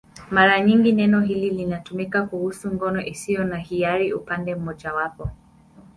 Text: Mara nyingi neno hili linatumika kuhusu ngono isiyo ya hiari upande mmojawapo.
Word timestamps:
Mara 0.31 0.59
nyingi 0.61 0.91
neno 0.91 1.21
hili 1.21 1.49
linatumika 1.49 2.27
kuhusu 2.27 2.71
ngono 2.73 3.05
isiyo 3.05 3.49
ya 3.49 3.57
hiari 3.57 4.13
upande 4.13 4.55
mmojawapo. 4.55 5.29